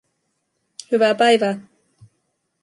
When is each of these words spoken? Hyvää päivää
Hyvää 0.91 1.15
päivää 1.15 1.59